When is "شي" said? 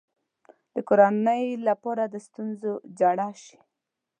3.43-3.57